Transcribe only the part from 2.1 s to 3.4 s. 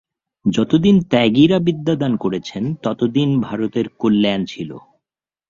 করেছেন, ততদিন